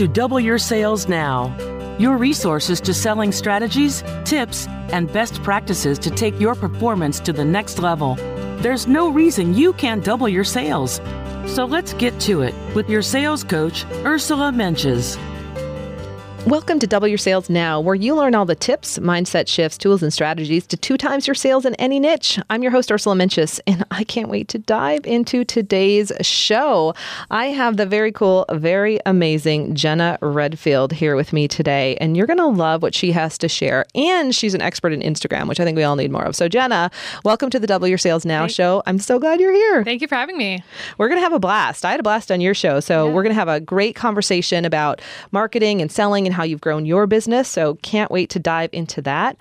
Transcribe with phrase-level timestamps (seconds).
[0.00, 1.54] To Double Your Sales Now,
[1.98, 7.44] your resources to selling strategies, tips, and best practices to take your performance to the
[7.44, 8.14] next level.
[8.62, 11.02] There's no reason you can't double your sales.
[11.44, 15.18] So let's get to it with your sales coach, Ursula Mentjes.
[16.46, 20.02] Welcome to Double Your Sales Now, where you learn all the tips, mindset shifts, tools,
[20.02, 22.40] and strategies to two times your sales in any niche.
[22.48, 26.94] I'm your host, Ursula Mentjes, and I can't wait to dive into today's show.
[27.30, 32.26] I have the very cool, very amazing Jenna Redfield here with me today, and you're
[32.26, 33.84] going to love what she has to share.
[33.94, 36.34] And she's an expert in Instagram, which I think we all need more of.
[36.34, 36.90] So, Jenna,
[37.24, 38.82] welcome to the Double Your Sales Now show.
[38.86, 39.84] I'm so glad you're here.
[39.84, 40.64] Thank you for having me.
[40.98, 41.84] We're going to have a blast.
[41.84, 42.80] I had a blast on your show.
[42.80, 43.12] So, Yeah.
[43.12, 46.86] we're going to have a great conversation about marketing and selling and how you've grown
[46.86, 47.48] your business.
[47.48, 49.36] So, can't wait to dive into that.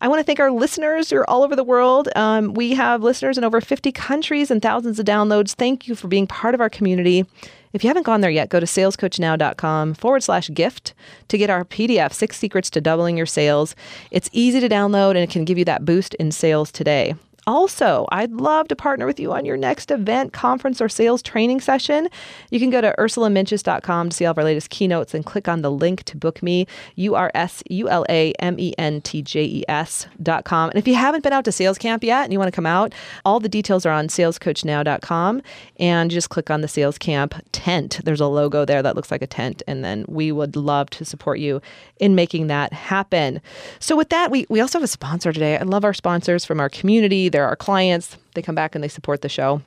[0.00, 2.08] I want to thank our listeners who are all over the world.
[2.14, 5.54] Um, we have listeners in over 50 countries and thousands of downloads.
[5.54, 7.24] Thank you for being part of our community.
[7.72, 10.94] If you haven't gone there yet, go to salescoachnow.com forward slash gift
[11.28, 13.74] to get our PDF, Six Secrets to Doubling Your Sales.
[14.10, 17.14] It's easy to download and it can give you that boost in sales today.
[17.46, 21.60] Also, I'd love to partner with you on your next event, conference, or sales training
[21.60, 22.08] session.
[22.50, 25.62] You can go to ursulamentjes.com to see all of our latest keynotes and click on
[25.62, 26.66] the link to book me,
[26.96, 30.70] U R S U L A M E N T J E S.com.
[30.70, 32.66] And if you haven't been out to sales camp yet and you want to come
[32.66, 32.94] out,
[33.24, 35.42] all the details are on salescoachnow.com
[35.78, 38.00] and just click on the sales camp tent.
[38.04, 41.04] There's a logo there that looks like a tent, and then we would love to
[41.04, 41.60] support you
[42.00, 43.40] in making that happen.
[43.80, 45.58] So, with that, we, we also have a sponsor today.
[45.58, 47.28] I love our sponsors from our community.
[47.34, 48.16] They're our clients.
[48.36, 49.60] They come back and they support the show.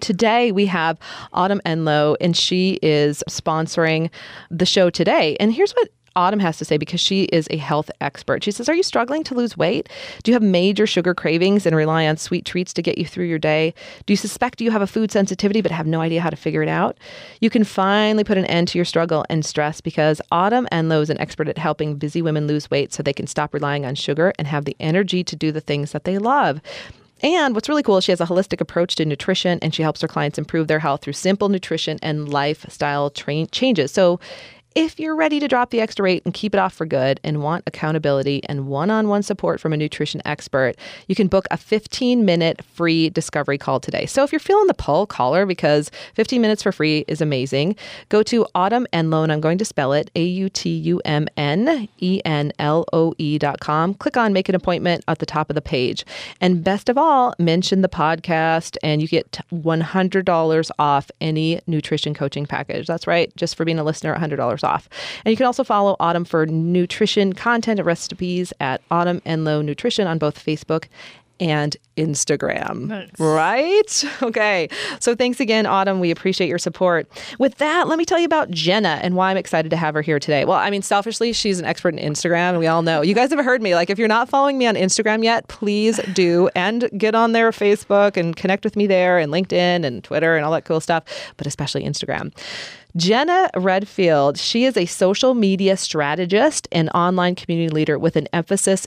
[0.00, 0.98] Today we have
[1.32, 4.10] Autumn Enloe, and she is sponsoring
[4.50, 5.34] the show today.
[5.40, 8.44] And here's what Autumn has to say because she is a health expert.
[8.44, 9.88] She says, Are you struggling to lose weight?
[10.22, 13.24] Do you have major sugar cravings and rely on sweet treats to get you through
[13.24, 13.72] your day?
[14.04, 16.62] Do you suspect you have a food sensitivity but have no idea how to figure
[16.62, 16.98] it out?
[17.40, 21.08] You can finally put an end to your struggle and stress because Autumn Enloe is
[21.08, 24.34] an expert at helping busy women lose weight so they can stop relying on sugar
[24.38, 26.60] and have the energy to do the things that they love.
[27.24, 30.02] And what's really cool is she has a holistic approach to nutrition and she helps
[30.02, 33.90] her clients improve their health through simple nutrition and lifestyle train changes.
[33.92, 34.20] So
[34.74, 37.40] if you're ready to drop the extra weight and keep it off for good and
[37.40, 40.74] want accountability and one on one support from a nutrition expert,
[41.06, 44.04] you can book a 15 minute free discovery call today.
[44.04, 47.76] So if you're feeling the pull, caller, because 15 minutes for free is amazing.
[48.08, 51.88] Go to Autumn and I'm going to spell it A U T U M N
[51.98, 53.94] E N L O E dot com.
[53.94, 56.04] Click on make an appointment at the top of the page.
[56.40, 62.44] And best of all, mention the podcast and you get $100 off any nutrition coaching
[62.44, 62.88] package.
[62.88, 64.88] That's right, just for being a listener, $100 off.
[65.24, 70.06] And you can also follow Autumn for nutrition content and recipes at Autumn Enloe Nutrition
[70.06, 70.86] on both Facebook
[71.40, 72.86] and Instagram.
[72.86, 73.10] Nice.
[73.18, 74.04] Right?
[74.24, 74.68] Okay.
[75.00, 76.00] So thanks again, Autumn.
[76.00, 77.06] We appreciate your support.
[77.38, 80.02] With that, let me tell you about Jenna and why I'm excited to have her
[80.02, 80.44] here today.
[80.44, 83.02] Well, I mean, selfishly, she's an expert in Instagram, and we all know.
[83.02, 83.74] You guys have heard me.
[83.74, 87.50] Like, if you're not following me on Instagram yet, please do and get on there,
[87.50, 91.04] Facebook, and connect with me there, and LinkedIn and Twitter and all that cool stuff,
[91.36, 92.32] but especially Instagram.
[92.96, 98.86] Jenna Redfield, she is a social media strategist and online community leader with an emphasis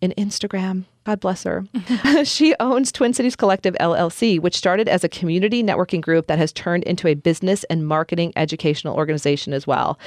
[0.00, 1.64] in Instagram God bless her.
[2.24, 6.52] she owns Twin Cities Collective LLC, which started as a community networking group that has
[6.52, 9.98] turned into a business and marketing educational organization as well.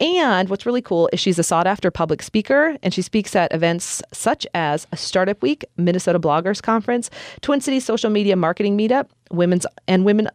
[0.00, 3.52] And what's really cool is she's a sought after public speaker and she speaks at
[3.52, 7.08] events such as a Startup Week, Minnesota Bloggers Conference,
[7.40, 10.28] Twin Cities Social Media Marketing Meetup, women's and women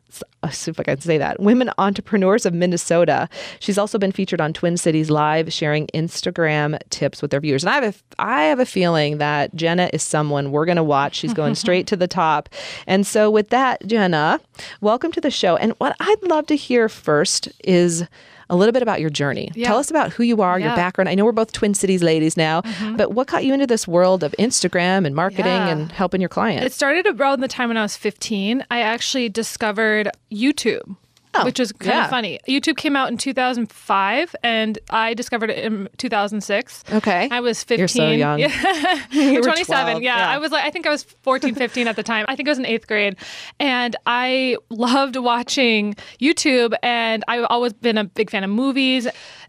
[0.43, 3.29] uh, see if I can say that women entrepreneurs of Minnesota.
[3.59, 7.63] She's also been featured on Twin Cities Live, sharing Instagram tips with their viewers.
[7.63, 10.83] And I have a, I have a feeling that Jenna is someone we're going to
[10.83, 11.15] watch.
[11.15, 12.49] She's going straight to the top.
[12.87, 14.39] And so with that, Jenna,
[14.81, 15.55] welcome to the show.
[15.57, 18.05] And what I'd love to hear first is
[18.49, 19.51] a little bit about your journey.
[19.55, 19.67] Yeah.
[19.67, 21.09] Tell us about who you are, your background.
[21.09, 22.95] I know we're both Twin Cities ladies now, mm-hmm.
[22.95, 25.67] but what got you into this world of Instagram and marketing Yeah.
[25.67, 26.65] and helping your clients?
[26.65, 28.63] It started around the time when I was 15.
[28.71, 30.95] I actually discovered YouTube.
[31.33, 32.03] Oh, which is kind yeah.
[32.05, 32.39] of funny.
[32.47, 36.83] YouTube came out in 2005 and I discovered it in 2006.
[36.93, 37.27] Okay.
[37.29, 37.79] I was 15.
[37.79, 38.39] You're so young.
[38.39, 38.47] Yeah.
[39.11, 39.85] You were 27.
[39.85, 40.17] 12, Yeah.
[40.17, 40.29] yeah.
[40.29, 42.25] I was like, I think I was 14, 15 at the time.
[42.27, 43.17] I think I was in eighth grade.
[43.59, 49.07] And I loved watching YouTube and I've always been a big fan of movies.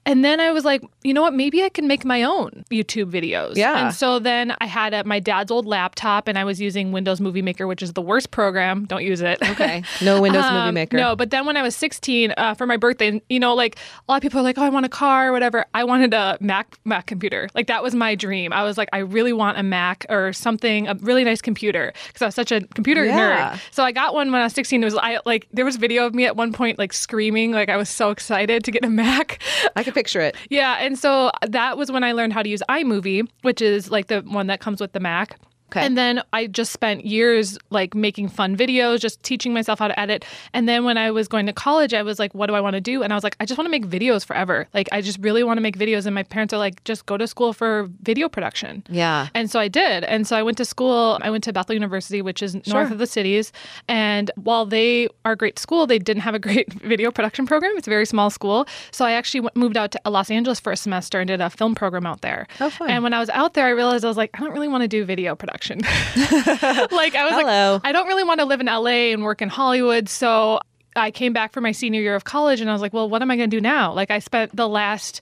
[0.08, 1.34] And then I was like, you know what?
[1.34, 3.56] Maybe I can make my own YouTube videos.
[3.56, 3.84] Yeah.
[3.86, 7.20] And so then I had a, my dad's old laptop and I was using Windows
[7.20, 8.86] Movie Maker, which is the worst program.
[8.86, 9.38] Don't use it.
[9.50, 9.82] Okay.
[10.00, 10.96] No Windows Movie Um, Maker.
[10.96, 14.10] No, but then when I was 16 uh, for my birthday, you know, like a
[14.12, 16.38] lot of people are like, "Oh, I want a car or whatever." I wanted a
[16.40, 17.48] Mac Mac computer.
[17.54, 18.52] Like that was my dream.
[18.52, 22.22] I was like, I really want a Mac or something, a really nice computer because
[22.22, 23.52] I was such a computer Yeah.
[23.54, 23.60] nerd.
[23.72, 24.80] So I got one when I was 16.
[24.82, 27.68] It was I like there was video of me at one point like screaming like
[27.68, 29.42] I was so excited to get a Mac.
[29.76, 30.36] I can picture it.
[30.48, 34.06] yeah, and so that was when I learned how to use iMovie, which is like
[34.06, 35.38] the one that comes with the Mac.
[35.70, 35.84] Okay.
[35.84, 40.00] And then I just spent years like making fun videos, just teaching myself how to
[40.00, 40.24] edit.
[40.54, 42.74] And then when I was going to college, I was like, what do I want
[42.74, 43.02] to do?
[43.02, 44.66] And I was like, I just want to make videos forever.
[44.72, 46.06] Like, I just really want to make videos.
[46.06, 48.82] And my parents are like, just go to school for video production.
[48.88, 49.28] Yeah.
[49.34, 50.04] And so I did.
[50.04, 51.18] And so I went to school.
[51.20, 53.52] I went to Bethel University, which is north of the cities.
[53.88, 57.72] And while they are a great school, they didn't have a great video production program.
[57.76, 58.66] It's a very small school.
[58.90, 61.74] So I actually moved out to Los Angeles for a semester and did a film
[61.74, 62.46] program out there.
[62.58, 62.88] Oh, fun.
[62.88, 64.82] And when I was out there, I realized I was like, I don't really want
[64.82, 65.57] to do video production.
[65.76, 67.72] like I was Hello.
[67.74, 70.08] like, I don't really want to live in LA and work in Hollywood.
[70.08, 70.60] So
[70.96, 73.22] I came back for my senior year of college and I was like, well, what
[73.22, 73.92] am I going to do now?
[73.92, 75.20] Like I spent the last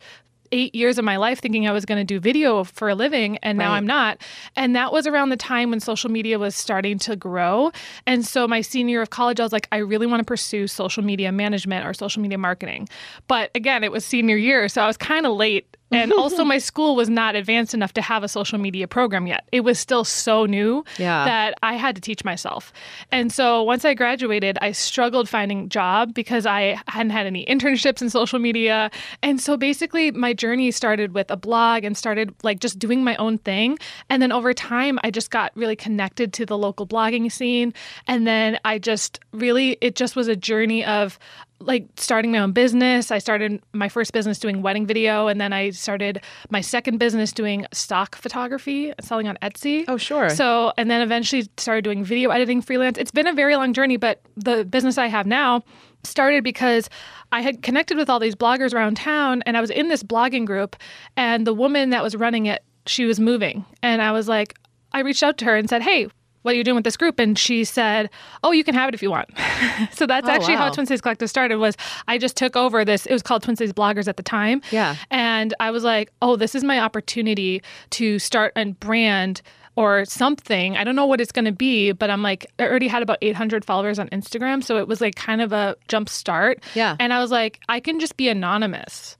[0.53, 3.37] eight years of my life thinking I was going to do video for a living,
[3.39, 3.79] and now Right.
[3.79, 4.19] I'm not.
[4.55, 7.73] And that was around the time when social media was starting to grow.
[8.07, 10.69] And so my senior year of college, I was like, I really want to pursue
[10.69, 12.89] social media management or social media marketing.
[13.27, 15.77] But again, it was senior year, so I was kind of late.
[15.93, 19.47] And also, my school was not advanced enough to have a social media program yet.
[19.53, 21.25] It was still so new Yeah.
[21.25, 22.73] that I had to teach myself.
[23.13, 27.45] And so once I graduated, I struggled finding a job because I hadn't had any
[27.47, 28.91] internships in social media.
[29.23, 33.15] And so basically, my journey started with a blog and started like just doing my
[33.17, 33.79] own thing.
[34.11, 37.73] And then over time, I just got really connected to the local blogging scene.
[38.07, 41.19] And then I just really, it just was a journey of
[41.61, 43.11] like starting my own business.
[43.11, 46.21] I started my first business doing wedding video, and then I started
[46.51, 49.85] my second business doing stock photography, selling on Etsy.
[49.89, 50.31] Oh, sure.
[50.31, 52.99] So, and then eventually started doing video editing freelance.
[52.99, 55.63] It's been a very long journey, but the business I have now
[56.05, 56.89] started because
[57.33, 60.47] I had connected with all these bloggers around town and I was in this blogging
[60.47, 60.77] group
[61.17, 63.65] and the woman that was running it, she was moving.
[63.83, 64.57] And I was like,
[64.93, 66.09] I reached out to her and said, Hey,
[66.47, 67.19] what are you doing with this group?
[67.19, 68.09] And she said,
[68.45, 69.29] Oh, you can have it if you want.
[69.93, 70.63] so that's Oh, actually wow.
[70.63, 71.77] how Twin Cities Collective started was
[72.07, 73.05] I just took over this.
[73.05, 74.63] It was called Twin Cities Bloggers at the time.
[74.71, 74.95] Yeah.
[75.11, 79.43] And I was like, oh, this is my opportunity to start a brand
[79.75, 80.77] or something.
[80.77, 83.19] I don't know what it's going to be, but I'm like, I already had about
[83.23, 84.63] 800 followers on Instagram.
[84.63, 86.63] So it was like kind of a jump start.
[86.75, 86.95] Yeah.
[87.01, 89.17] And I was like, I can just be anonymous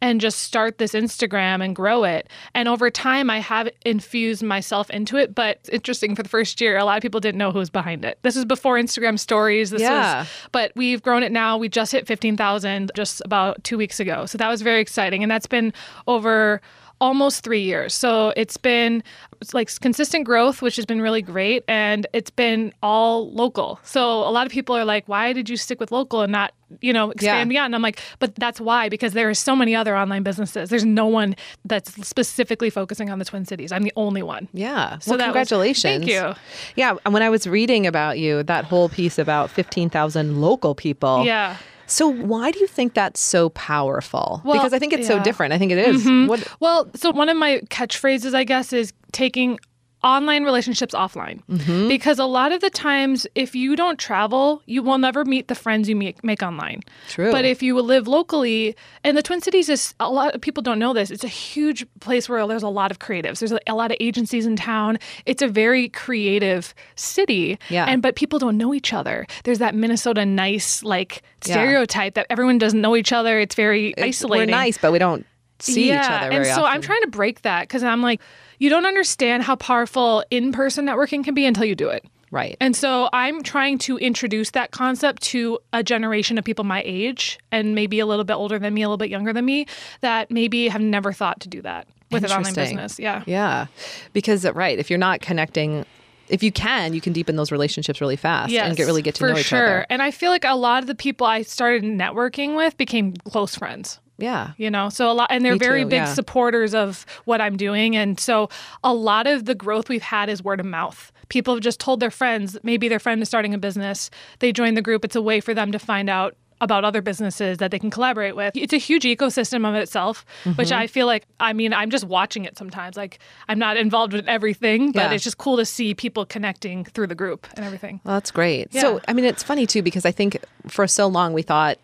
[0.00, 2.28] and just start this Instagram and grow it.
[2.54, 5.34] And over time, I have infused myself into it.
[5.34, 7.70] But it's interesting for the first year, a lot of people didn't know who was
[7.70, 8.18] behind it.
[8.22, 9.70] This is before Instagram stories.
[9.70, 10.20] This Yeah.
[10.20, 11.56] was, but we've grown it now.
[11.58, 14.26] We just hit 15,000 just about two weeks ago.
[14.26, 15.22] So that was very exciting.
[15.22, 15.72] And that's been
[16.06, 16.60] over
[17.00, 17.94] almost three years.
[17.94, 19.02] So it's been
[19.40, 21.62] it's like consistent growth, which has been really great.
[21.68, 23.78] And it's been all local.
[23.84, 26.52] So a lot of people are like, why did you stick with local and not,
[26.80, 27.54] you know, expand Yeah.
[27.60, 27.66] beyond?
[27.66, 30.70] And I'm like, but that's why, because there are so many other online businesses.
[30.70, 33.70] There's no one that's specifically focusing on the Twin Cities.
[33.70, 34.48] I'm the only one.
[34.52, 34.98] Yeah.
[34.98, 36.04] So well, that was- congratulations.
[36.04, 36.34] thank you.
[36.74, 36.96] Yeah.
[37.04, 41.24] And when I was reading about you, that whole piece about 15,000 local people.
[41.24, 41.58] Yeah.
[41.88, 44.42] So why do you think that's so powerful?
[44.44, 45.18] Well, because I think it's so yeah.
[45.18, 45.24] Mm-hmm.
[45.24, 45.52] different.
[45.54, 46.28] I think it is.
[46.28, 49.58] What, Well, so one of my catchphrases, I guess, is taking
[50.04, 51.88] online relationships offline Mm-hmm.
[51.88, 55.54] because a lot of the times if you don't travel you will never meet the
[55.56, 57.32] friends you make, make online True.
[57.32, 60.78] but if you live locally and the twin cities is a lot of people don't
[60.78, 63.74] know this it's a huge place where there's a lot of creatives there's a, a
[63.74, 67.86] lot of agencies in town it's a very creative city Yeah.
[67.88, 71.54] and but people don't know each other there's that minnesota nice like Yeah.
[71.54, 74.48] stereotype that everyone doesn't know each other it's very isolating.
[74.48, 75.26] We're nice, but we don't
[75.60, 76.66] see yeah, each other and so often.
[76.66, 78.20] I'm trying to break that because I'm like,
[78.58, 82.04] you don't understand how powerful in-person networking can be until you do it.
[82.30, 82.56] Right.
[82.60, 87.38] And so I'm trying to introduce that concept to a generation of people my age
[87.50, 89.66] and maybe a little bit older than me, a little bit younger than me,
[90.02, 92.98] that maybe have never thought to do that with an online business.
[92.98, 93.22] Yeah.
[93.26, 93.66] Yeah.
[94.12, 95.86] Because, uh, right, if you're not connecting,
[96.28, 99.20] if you can, you can deepen those relationships really fast and get really get to
[99.20, 99.64] for know each sure.
[99.64, 99.86] other.
[99.88, 103.54] And I feel like a lot of the people I started networking with became close
[103.54, 104.00] friends.
[104.18, 104.52] Yeah.
[104.56, 106.12] you know so a lot and they're Me very too, big yeah.
[106.12, 108.48] supporters of what i'm doing and so
[108.82, 112.00] a lot of the growth we've had is word of mouth people have just told
[112.00, 114.10] their friends maybe their friend is starting a business
[114.40, 117.58] they join the group it's a way for them to find out about other businesses
[117.58, 118.50] that they can collaborate with.
[118.56, 120.74] It's a huge ecosystem of itself, which Mm-hmm.
[120.76, 122.96] I feel like, I mean, I'm just watching it sometimes.
[122.96, 125.12] Like, I'm not involved with everything, but Yeah.
[125.12, 128.00] it's just cool to see people connecting through the group and everything.
[128.02, 128.72] Well, that's great.
[128.74, 131.78] So, I mean, it's funny too because I think for so long we thought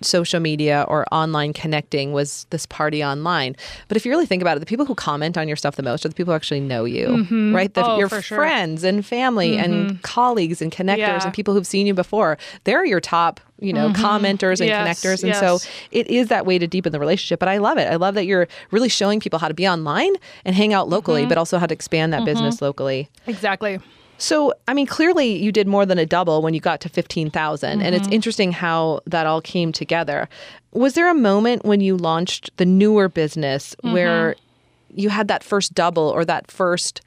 [0.00, 3.56] social media or online connecting was this party online.
[3.88, 5.82] But if you really think about it, the people who comment on your stuff the
[5.82, 7.54] most are the people who actually know you, mm-hmm.
[7.54, 7.72] right?
[7.72, 8.38] The, Oh, your for sure.
[8.38, 9.96] friends and family and mm-hmm.
[10.02, 11.24] colleagues and connectors Yeah.
[11.24, 12.38] and people who've seen you before.
[12.64, 14.04] They're your top, you know, mm-hmm.
[14.04, 15.24] commenters and Yes, connectors.
[15.24, 15.58] And so
[15.90, 17.40] it is that way to deepen the relationship.
[17.40, 17.88] But I love it.
[17.90, 20.12] I love that you're really showing people how to be online
[20.44, 23.08] and hang out locally, but also how to expand that business locally.
[23.26, 23.80] Exactly.
[24.20, 27.82] So, I mean, clearly you did more than a double when you got to 15,000.
[27.82, 30.28] And it's interesting how that all came together.
[30.72, 34.36] Was there a moment when you launched the newer business where
[34.92, 37.00] you had that first double or that first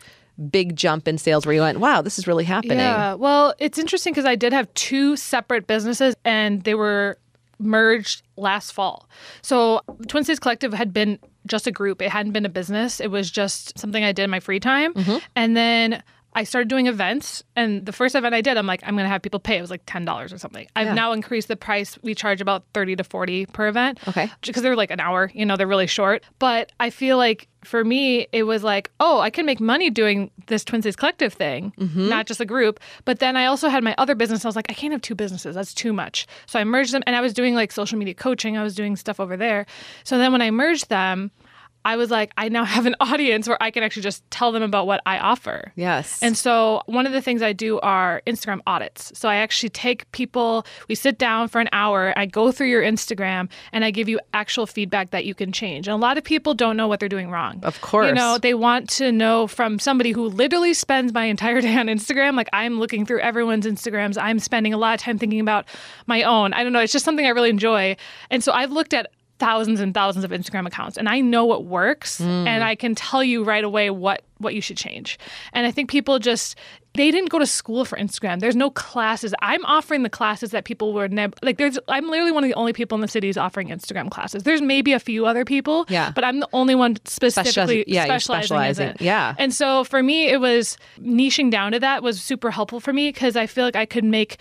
[0.50, 2.80] big jump in sales where you went, wow, this is really happening?
[2.80, 3.14] Yeah.
[3.14, 7.18] Well, it's interesting because I did have two separate businesses and they were
[7.60, 9.08] merged last fall.
[9.44, 12.02] So Twin Cities Collective had been just a group.
[12.02, 13.00] It hadn't been a business.
[13.00, 14.94] It was just something I did in my free time.
[14.94, 15.18] Mm-hmm.
[15.36, 16.04] And then
[16.36, 19.22] I started doing events, and the first event I did, I'm like, I'm gonna have
[19.22, 19.58] people pay.
[19.58, 20.68] It was like ten dollars or something.
[20.76, 20.94] I've Yeah.
[20.94, 21.98] now increased the price.
[22.02, 24.00] We charge about thirty to forty per event.
[24.08, 24.30] Okay.
[24.42, 26.24] Because they're like an hour, you know, they're really short.
[26.40, 30.32] But I feel like for me, it was like, oh, I can make money doing
[30.48, 32.10] this Twin Cities Collective thing, Mm-hmm.
[32.10, 32.80] not just a group.
[33.06, 34.44] But then I also had my other business.
[34.44, 35.56] I was like, I can't have two businesses.
[35.56, 36.28] That's too much.
[36.46, 38.58] So I merged them, and I was doing like social media coaching.
[38.58, 39.66] I was doing stuff over there.
[40.04, 41.32] So then when I merged them,
[41.86, 44.64] I was like, I now have an audience where I can actually just tell them
[44.64, 45.72] about what I offer.
[45.76, 46.22] Yes.
[46.22, 49.12] And so one of the things I do are Instagram audits.
[49.18, 52.82] So I actually take people, we sit down for an hour, I go through your
[52.82, 55.88] Instagram and I give you actual feedback that you can change.
[55.88, 57.60] And a lot of people don't know what they're doing wrong.
[57.64, 58.08] Of course.
[58.08, 61.88] You know, they want to know from somebody who literally spends my entire day on
[61.88, 62.36] Instagram.
[62.36, 64.18] Like I'm looking through everyone's Instagrams.
[64.20, 65.66] I'm spending a lot of time thinking about
[66.08, 66.54] my own.
[66.54, 67.96] I don't know, it's just something I really enjoy.
[68.30, 69.12] And so I've looked at
[69.44, 73.24] thousands and thousands of Instagram accounts and I know what works and I can tell
[73.24, 75.18] you right away what what you should change.
[75.54, 76.58] And I think people just
[76.96, 78.40] they didn't go to school for Instagram.
[78.40, 79.34] There's no classes.
[79.42, 82.54] I'm offering the classes that people were never like there's I'm literally one of the
[82.56, 84.44] only people in the cities offering Instagram classes.
[84.44, 86.12] There's maybe a few other people, Yeah.
[86.14, 88.88] but I'm the only one specifically yeah, specializing, specializing.
[88.90, 89.02] in it.
[89.02, 89.36] Yeah.
[89.38, 93.10] And so for me it was niching down to that was super helpful for me
[93.10, 94.38] because I feel like I could make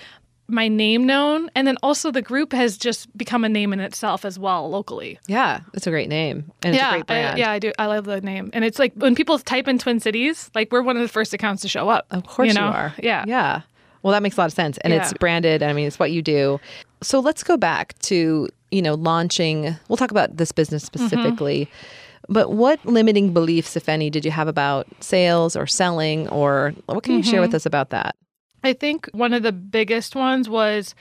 [0.49, 4.25] my name known and then also the group has just become a name in itself
[4.25, 6.51] as well locally yeah, it's a great name.
[6.63, 7.37] And it's yeah a great brand.
[7.37, 9.79] I, yeah i do i love the name and it's like when people type in
[9.79, 12.55] twin cities like we're one of the first accounts to show up Of course you,
[12.55, 12.67] know?
[12.67, 12.95] are.
[13.03, 13.63] yeah Yeah.
[14.03, 14.79] Well, that makes a lot of sense.
[14.79, 15.63] And it's branded.
[15.63, 16.59] I mean, it's what you do.
[17.03, 19.77] So let's go back to, you know, launching.
[19.89, 21.07] We'll talk about this business Mm-hmm.
[21.07, 21.71] specifically.
[22.29, 26.29] But what limiting beliefs, if any, did you have about sales or selling?
[26.31, 27.43] Or what can you share Mm-hmm.
[27.43, 28.17] with us about that?
[28.65, 30.95] I think one of the biggest ones was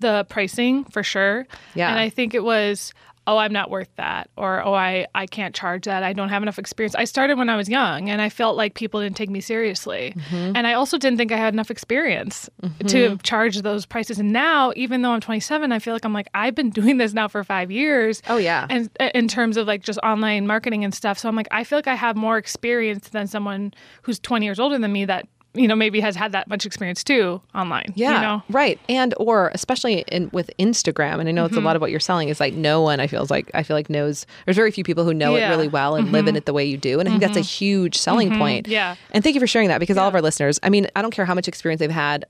[0.00, 1.46] the pricing for sure.
[1.74, 1.90] Yeah.
[1.90, 2.92] And I think it was,
[3.26, 6.02] oh, I'm not worth that, or oh, I, I can't charge that.
[6.02, 6.94] I don't have enough experience.
[6.94, 10.14] I started when I was young and I felt like people didn't take me seriously.
[10.16, 10.56] Mm-hmm.
[10.56, 12.48] And I also didn't think I had enough experience
[12.86, 14.18] to charge those prices.
[14.18, 17.12] And now, even though I'm 27, I feel like I'm like, I've been doing this
[17.12, 18.22] now for five years.
[18.28, 18.66] Oh, yeah.
[18.70, 21.18] And uh, in terms of like just online marketing and stuff.
[21.18, 24.58] So I'm like, I feel like I have more experience than someone who's 20 years
[24.58, 27.92] older than me that, you know, maybe has had that much experience too online.
[27.94, 28.42] Yeah, You know?
[28.50, 28.78] right.
[28.88, 31.62] And or especially in with Instagram, and I know it's Mm-hmm.
[31.64, 33.76] a lot of what you're selling is like no one I feel like I feel
[33.76, 34.24] like knows.
[34.44, 35.44] There's very few people who know it Yeah.
[35.48, 35.56] Mm-hmm.
[35.56, 37.40] really well and live in it the way you do, and I think that's a
[37.40, 38.68] huge selling point.
[38.68, 38.96] Yeah.
[39.12, 41.10] And thank you for sharing that because all of our listeners, I mean, I don't
[41.10, 42.24] care how much experience they've had.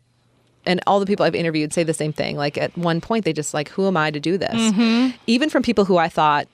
[0.66, 2.36] And all the people I've interviewed say the same thing.
[2.36, 4.50] Like at one point, they just like, who am I to do this?
[4.54, 5.16] Mm-hmm.
[5.26, 6.46] Even from people who I thought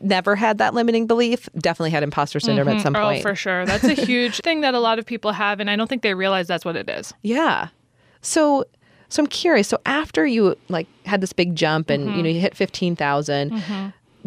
[0.00, 3.20] never had that limiting belief definitely had imposter syndrome at some point.
[3.20, 3.64] Oh, for sure.
[3.66, 6.14] That's a huge thing that a lot of people have, and I don't think they
[6.14, 7.12] realize that's what it is.
[7.22, 7.68] Yeah.
[8.22, 8.64] So
[9.08, 9.66] so I'm curious.
[9.68, 12.16] So after you like had this big jump and Mm-hmm.
[12.16, 13.62] you know you hit 15,000,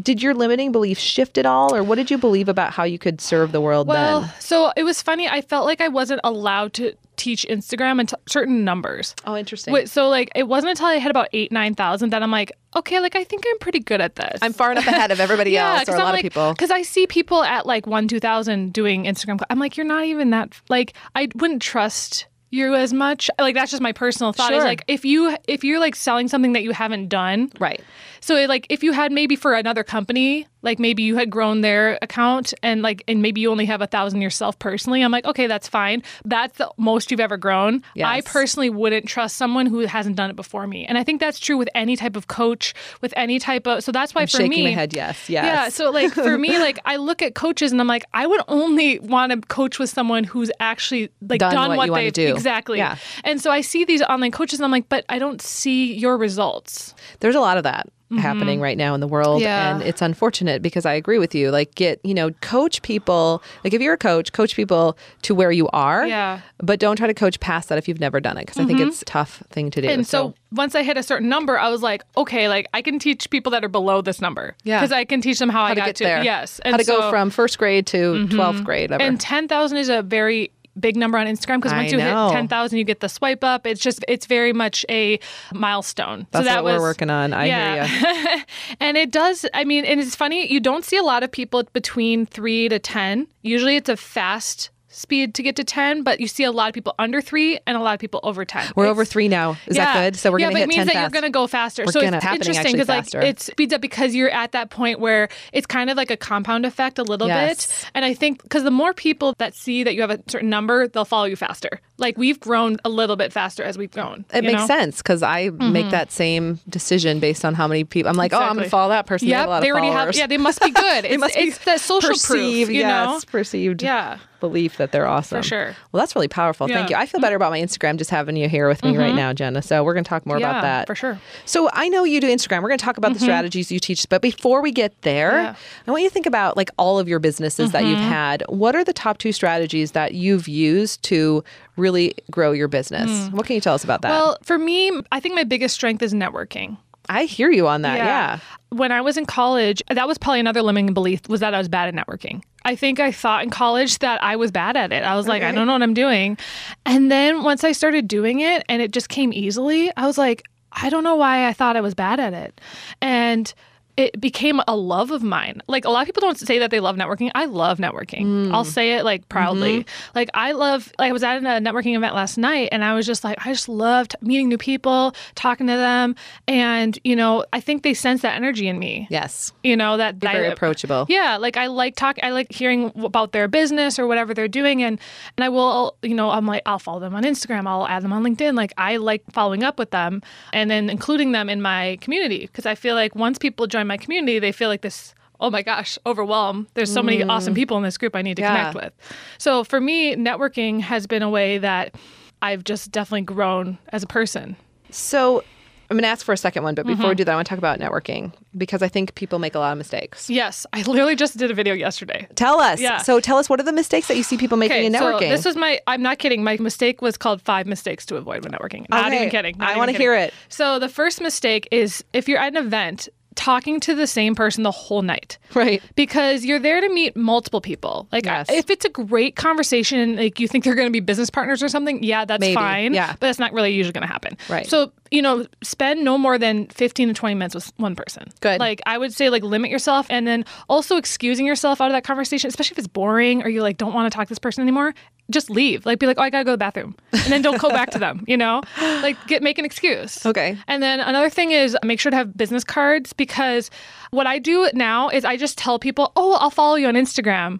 [0.01, 2.97] did your limiting belief shift at all or what did you believe about how you
[2.97, 4.31] could serve the world Well, then?
[4.39, 5.27] so it was funny.
[5.29, 9.13] I felt like I wasn't allowed to teach Instagram until certain numbers.
[9.25, 9.71] Oh, interesting.
[9.73, 12.51] Wait, so like it wasn't until I hit about eight, nine thousand that I'm like,
[12.75, 14.39] okay, like I think I'm pretty good at this.
[14.41, 16.51] I'm far enough ahead of everybody else or a I'm lot like, of people.
[16.53, 19.41] Because I see people at like one, two thousand doing Instagram.
[19.49, 20.59] I'm like, you're not even that.
[20.69, 23.29] Like, I wouldn't trust you as much.
[23.39, 24.53] Like that's just my personal thought.
[24.53, 27.81] Is like if you if you're like selling something that you haven't done, Right.
[28.23, 31.59] So it, like if you had maybe for another company, like maybe you had grown
[31.59, 35.25] their account and like and maybe you only have a thousand yourself personally, I'm like,
[35.25, 36.03] okay, that's fine.
[36.23, 37.83] That's the most you've ever grown.
[38.01, 40.85] I personally wouldn't trust someone who hasn't done it before me.
[40.85, 43.91] And I think that's true with any type of coach, with any type of so
[43.91, 45.29] that's why I'm for shaking me my head yes.
[45.29, 45.43] Yes.
[45.43, 45.67] yeah.
[45.67, 48.99] So like for me, like I look at coaches and I'm like, I would only
[48.99, 52.27] want to coach with someone who's actually like Done done, what what, they've do.
[52.27, 52.77] exactly.
[52.77, 52.95] Yeah.
[53.25, 56.17] And so I see these online coaches and I'm like, but I don't see your
[56.17, 56.95] results.
[57.19, 59.43] There's a lot of that happening right now in the world Mm-hmm.
[59.45, 59.73] Yeah.
[59.75, 61.49] and it's unfortunate because I agree with you.
[61.49, 65.51] Like get, you know, coach people, like if you're a coach, coach people to where
[65.51, 66.05] you are.
[66.05, 66.41] Yeah.
[66.59, 68.79] But don't try to coach past that if you've never done it because I think
[68.79, 69.87] it's a tough thing to do.
[69.87, 69.93] Mm-hmm.
[69.99, 72.99] And so, once I hit a certain number, I was like, okay, like I can
[72.99, 74.55] teach people that are below this number.
[74.63, 74.79] Yeah.
[74.79, 76.23] Because I can teach them how, I to got get there.
[76.23, 76.59] Yes.
[76.59, 77.09] and how to go so- Mm-hmm.
[77.09, 78.91] from first grade to 12th grade.
[78.91, 79.07] Whatever.
[79.07, 82.29] And 10,000 is a very big number on Instagram because I once you know.
[82.29, 83.67] hit 10,000, you get the swipe up.
[83.67, 85.19] It's just, it's very much a
[85.53, 86.27] milestone.
[86.31, 87.33] That's so that what we're working on.
[87.33, 87.85] I yeah.
[87.85, 88.43] hear you.
[88.79, 91.63] and it does, I mean, and it's funny, you don't see a lot of people
[91.73, 93.27] between three to 10.
[93.41, 96.73] Usually it's a fast speed to get to 10, but you see a lot of
[96.73, 98.71] people under three and a lot of people over 10.
[98.75, 99.57] We're It's- over three now.
[99.67, 100.15] Is that good?
[100.15, 101.01] So we're yeah, going but to it hit means 10 that fast.
[101.13, 101.83] you're going to go faster.
[101.85, 105.29] We're so it's interesting actually like it speeds up because you're at that point where
[105.51, 107.67] it's kind of like a compound effect a little Yes.
[107.83, 107.89] bit.
[107.95, 110.87] And I think because the more people that see that you have a certain number,
[110.87, 111.79] they'll follow you faster.
[111.97, 114.25] Like we've grown a little bit faster as we've grown.
[114.33, 114.67] It makes know?
[114.67, 115.89] sense because I make mm-hmm.
[115.91, 118.09] that same decision based on how many people.
[118.09, 119.27] I'm like, oh, I'm to follow that person.
[119.27, 120.15] they Yep, a they already followers.
[120.15, 120.15] have.
[120.15, 121.05] Yeah, they must be good.
[121.05, 123.19] It's, must be it's the social perceived, proof, you yes, know.
[123.31, 124.17] perceived Yeah.
[124.39, 125.41] belief that they're awesome.
[125.41, 125.75] For sure.
[125.91, 126.67] Well, that's really powerful.
[126.67, 126.95] Thank you.
[126.95, 129.15] I feel better about my Instagram just having you here with me right mm-hmm.
[129.15, 129.61] now, Jenna.
[129.61, 131.19] So we're going to talk more Yeah, about that for sure.
[131.45, 132.61] So I know you do Instagram.
[132.61, 133.25] We're going to talk about the mm-hmm.
[133.25, 135.55] strategies you teach, but before we get there, Yeah.
[135.87, 138.43] I want you to think about like all of your businesses that you've had.
[138.49, 141.43] What are the top two strategies that you've used to
[141.75, 143.09] really grow your business?
[143.27, 143.35] Hmm.
[143.35, 144.09] What can you tell us about that?
[144.09, 146.77] Well, for me, I think my biggest strength is networking.
[147.09, 147.97] I hear you on that.
[147.97, 148.39] yeah.
[148.69, 151.67] When I was in college, that was probably another limiting belief was that I was
[151.67, 152.41] bad at networking.
[152.65, 155.03] I think I thought in college that I was bad at it.
[155.03, 156.37] I was like, I don't know what I'm doing.
[156.85, 160.43] And then once I started doing it and it just came easily, I was like,
[160.71, 162.59] I don't know why I thought I was bad at it.
[163.01, 163.53] And
[163.95, 165.61] it became a love of mine.
[165.67, 167.31] Like a lot of people don't say that they love networking.
[167.35, 168.25] I love networking.
[168.25, 168.53] Mm.
[168.53, 169.81] I'll say it like proudly.
[169.81, 170.11] Mm-hmm.
[170.15, 173.05] Like I love like I was at a networking event last night and I was
[173.05, 176.15] just like I just loved meeting new people, talking to them
[176.47, 179.07] and you know, I think they sense that energy in me.
[179.09, 179.53] Yes.
[179.63, 181.05] You know that You're very I, approachable.
[181.07, 182.17] yeah, like I like talk.
[182.23, 184.99] I like hearing about their business or whatever they're doing, and
[185.37, 187.67] and I will, you know, I'm like I'll follow them on Instagram.
[187.67, 188.55] I'll add them on LinkedIn.
[188.55, 192.65] Like I like following up with them and then including them in my community because
[192.65, 195.13] I feel like once people join my community, they feel like this.
[195.39, 196.67] Oh my gosh, overwhelmed.
[196.73, 198.45] There's so many awesome people in this group I need to Mm.
[198.45, 198.57] Yeah.
[198.71, 198.93] connect with.
[199.39, 201.95] So for me, networking has been a way that
[202.41, 204.55] I've just definitely grown as a person.
[204.89, 205.43] So
[205.89, 207.09] I'm going to ask for a second one, but before Mm-hmm.
[207.09, 209.59] we do that, I want to talk about networking because I think people make a
[209.59, 210.29] lot of mistakes.
[210.29, 212.25] Yes, I literally just did a video yesterday.
[212.35, 212.79] Tell us.
[212.79, 212.97] Yeah.
[212.99, 215.19] So tell us what are the mistakes that you see people making in networking?
[215.23, 215.79] So this was my.
[215.87, 216.43] I'm not kidding.
[216.43, 218.89] My mistake was called five mistakes to avoid when networking.
[218.89, 219.17] Not Okay.
[219.17, 219.57] even kidding.
[219.57, 220.33] not I wanna hear it.
[220.47, 224.63] So the first mistake is if you're at an event talking to the same person
[224.63, 225.37] the whole night.
[225.53, 225.81] right.
[225.95, 228.07] Because you're there to meet multiple people.
[228.11, 228.49] Like Yes.
[228.49, 231.69] if it's a great conversation, like you think they're going to be business partners or
[231.69, 232.93] something, yeah, that's Maybe, fine.
[232.93, 233.11] yeah.
[233.13, 234.37] But that's not really usually going to happen.
[234.49, 234.67] Right.
[234.67, 238.29] So, you know, spend no more than 15 to 20 minutes with one person.
[238.41, 238.59] Good.
[238.59, 242.03] Like I would say like limit yourself and then also excusing yourself out of that
[242.03, 244.63] conversation, especially if it's boring or you like don't want to talk to this person
[244.63, 244.95] anymore.
[245.29, 245.85] Just leave.
[245.85, 247.91] Like be like, oh, I gotta go to the bathroom, and then don't go back
[247.91, 248.25] to them.
[248.27, 250.25] You know, like get make an excuse.
[250.25, 250.57] Okay.
[250.67, 253.69] And then another thing is make sure to have business cards because
[254.09, 257.59] what I do now is I just tell people, oh, I'll follow you on Instagram.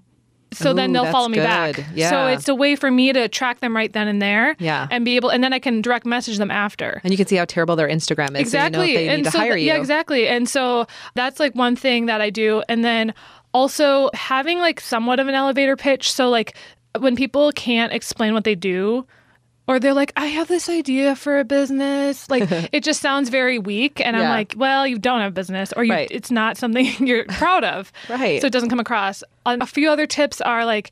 [0.58, 1.44] So then they'll follow me good.
[1.44, 1.76] back.
[1.98, 4.56] So it's a way for me to track them right then and there.
[4.60, 4.88] Yeah.
[4.90, 7.02] And be able, and then I can direct message them after.
[7.04, 8.42] And you can see how terrible their Instagram is.
[8.42, 8.80] Exactly.
[8.80, 9.68] So you know they and need to so hire th- you.
[9.68, 10.28] Yeah, exactly.
[10.28, 12.64] And so that's like one thing that I do.
[12.70, 13.14] And then
[13.54, 16.12] also having like somewhat of an elevator pitch.
[16.12, 16.56] So like
[17.00, 19.06] when people can't explain what they do,
[19.68, 22.30] or they're like, I have this idea for a business.
[22.30, 24.02] Like it just sounds very weak.
[24.02, 26.08] And I'm like, well, you don't have a business or you, Right.
[26.12, 27.92] it's not something you're proud of.
[28.10, 28.42] Right.
[28.42, 29.24] So it doesn't come across.
[29.46, 30.92] A few other tips are like,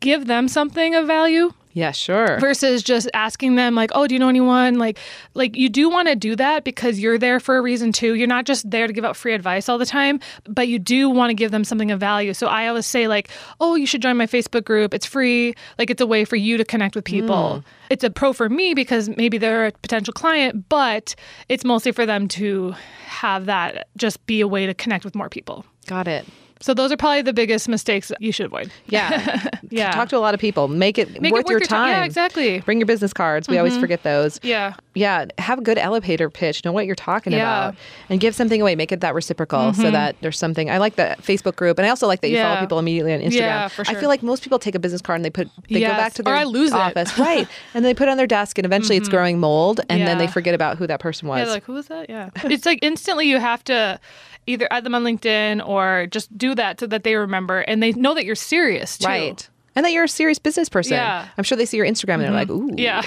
[0.00, 2.38] give them something of value Yeah, sure.
[2.40, 4.78] versus just asking them like oh do you know anyone?
[4.78, 4.98] Like
[5.34, 8.14] like you do want to do that because you're there for a reason too.
[8.14, 11.08] You're not just there to give out free advice all the time but you do
[11.08, 12.34] want to give them something of value.
[12.34, 13.30] So i always say like
[13.60, 14.94] oh you should join my facebook group.
[14.94, 15.54] It's free.
[15.78, 17.62] Like it's a way for you to connect with people.
[17.62, 17.64] Mm.
[17.90, 21.14] It's a pro for me because maybe they're a potential client but
[21.48, 25.28] it's mostly for them to have that just be a way to connect with more
[25.28, 25.64] people.
[25.86, 26.26] Got it.
[26.60, 29.48] So those are probably the biggest mistakes you should avoid Yeah.
[29.72, 29.92] Yeah.
[29.92, 30.66] Talk to a lot of people.
[30.66, 31.90] Make it Make worth, it your time.
[31.90, 33.48] yeah exactly Bring your business cards.
[33.48, 34.40] We always forget those.
[34.42, 36.64] yeah Yeah, have a good elevator pitch.
[36.64, 37.38] Know what you're talking Yeah.
[37.40, 37.68] Mm-hmm.
[37.68, 37.76] about,
[38.08, 38.74] and give something away.
[38.74, 40.68] Make it that reciprocal, so that there's something.
[40.70, 43.20] I like the Facebook group, and I also like that you follow people immediately on
[43.20, 43.32] Instagram.
[43.40, 43.96] Yeah, for sure.
[43.96, 46.14] I feel like most people take a business card and they put they go back
[46.14, 46.76] to Or their I lose it.
[46.76, 47.46] office, right?
[47.74, 50.26] And they put it on their desk, and eventually it's growing mold, and then they
[50.26, 51.46] forget about who that person was.
[51.46, 52.10] Yeah, like, who was that?
[52.10, 52.30] Yeah.
[52.44, 54.00] it's like instantly you have to
[54.50, 57.92] either add them on LinkedIn or just do that so that they remember and they
[57.92, 59.06] know that you're serious too.
[59.06, 59.48] right.
[59.76, 60.94] And that you're a serious business person.
[60.94, 61.22] Yeah.
[61.22, 61.30] Mm-hmm.
[61.38, 63.02] I'm sure they see your Instagram and they're like, ooh, Yeah.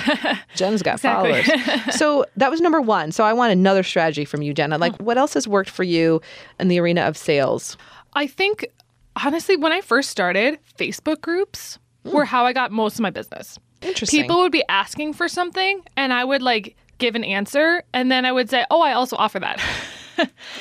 [0.56, 1.46] Jen's got followers.
[1.92, 3.12] so that was number one.
[3.12, 4.78] So I want another strategy from you, Jenna.
[4.78, 6.22] Like, what else has worked for you
[6.60, 7.76] in the arena of sales?
[8.14, 8.66] I think
[9.24, 13.60] honestly, when I first started, Facebook groups were how I got most of my business.
[13.82, 14.22] Interesting.
[14.22, 18.24] People would be asking for something and I would like give an answer and then
[18.26, 19.62] I would say, Oh, I also offer that.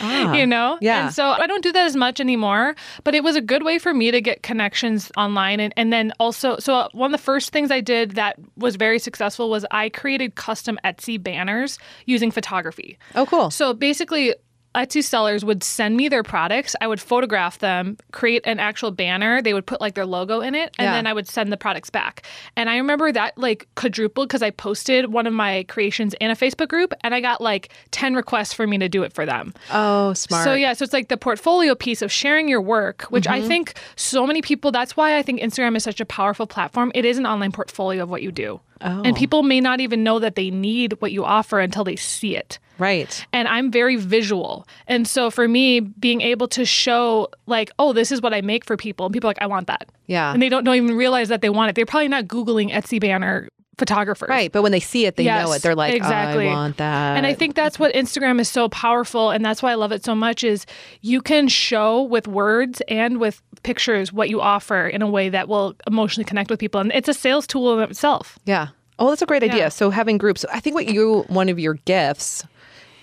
[0.00, 0.78] Ah, you know?
[0.80, 1.06] yeah.
[1.06, 3.78] And so I don't do that as much anymore, but it was a good way
[3.78, 5.60] for me to get connections online.
[5.60, 8.98] And, and then also, so one of the first things I did that was very
[8.98, 12.98] successful was I created custom Etsy banners using photography.
[13.14, 13.50] Oh, cool.
[13.50, 14.34] So basically,
[14.74, 16.74] Etsy sellers would send me their products.
[16.80, 19.42] I would photograph them, create an actual banner.
[19.42, 20.92] They would put like their logo in it, and Yeah.
[20.94, 22.22] then I would send the products back.
[22.56, 26.36] And I remember that like quadrupled because I posted one of my creations in a
[26.36, 29.52] Facebook group, and I got like 10 requests for me to do it for them.
[29.72, 30.44] Oh, smart.
[30.44, 33.44] So yeah, so it's like the portfolio piece of sharing your work, which Mm-hmm.
[33.44, 34.72] I think so many people.
[34.72, 36.90] That's why I think Instagram is such a powerful platform.
[36.94, 39.02] It is an online portfolio of what you do, Oh.
[39.04, 42.36] and people may not even know that they need what you offer until they see
[42.36, 43.24] it Right.
[43.32, 44.66] and I'm very visual.
[44.88, 48.64] And so for me, being able to show like, oh, this is what I make
[48.64, 49.88] for people, and people are like, I want that.
[50.06, 50.32] Yeah.
[50.32, 51.74] And they don't, don't even realize that they want it.
[51.76, 54.28] They're probably not Googling Etsy banner photographers.
[54.28, 54.52] Right.
[54.52, 55.62] But when they see it, they know it.
[55.62, 56.48] They're like, oh, exactly.
[56.48, 57.16] I want that.
[57.16, 60.04] And I think that's what Instagram is so powerful and that's why I love it
[60.04, 60.66] so much is
[61.00, 65.48] you can show with words and with pictures what you offer in a way that
[65.48, 68.38] will emotionally connect with people and it's a sales tool in itself.
[68.44, 68.68] Yeah.
[68.98, 69.56] Oh, that's a great idea.
[69.56, 69.68] Yeah.
[69.68, 70.44] So having groups.
[70.52, 72.44] I think what you one of your gifts